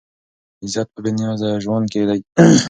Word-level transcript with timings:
عزت 0.63 0.87
په 0.93 0.99
بې 1.03 1.11
نیازه 1.17 1.49
ژوند 1.63 1.85
کې 1.91 2.01
دی. 2.09 2.19